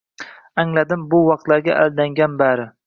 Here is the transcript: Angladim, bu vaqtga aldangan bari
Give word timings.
Angladim, 0.63 1.05
bu 1.13 1.21
vaqtga 1.29 1.79
aldangan 1.85 2.39
bari 2.45 2.69